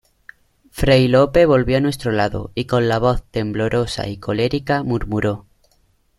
[0.71, 5.45] fray Lope volvió a nuestro lado, y con la voz temblorosa y colérica murmuró: